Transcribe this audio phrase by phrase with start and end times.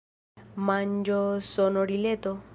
[0.69, 2.39] Manĝosonorileto.